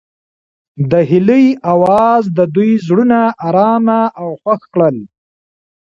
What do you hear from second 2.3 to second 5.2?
د دوی زړونه ارامه او خوښ کړل.